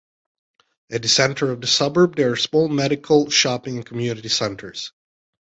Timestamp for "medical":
2.69-3.29